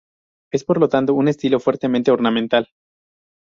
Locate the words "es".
0.51-0.63